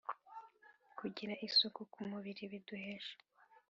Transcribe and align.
kugira 0.97 1.33
isuku 1.47 1.81
ku 1.91 1.99
mubiri 2.09 2.43
biduhesha 2.51 3.15